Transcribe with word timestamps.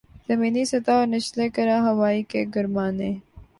زمینی 0.27 0.63
سطح 0.71 0.93
اور 0.93 1.07
نچلے 1.07 1.45
کرۂ 1.55 1.77
ہوائی 1.85 2.21
کے 2.31 2.41
گرمانے 2.55 3.11